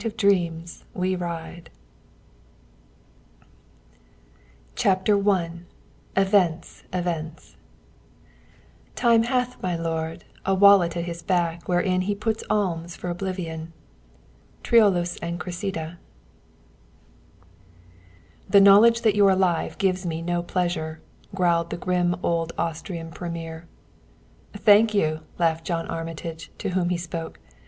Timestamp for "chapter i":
4.73-5.51